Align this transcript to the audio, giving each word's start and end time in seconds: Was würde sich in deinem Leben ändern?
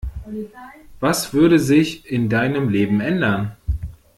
Was 0.99 1.31
würde 1.31 1.59
sich 1.59 2.07
in 2.09 2.27
deinem 2.27 2.69
Leben 2.69 3.01
ändern? 3.01 3.55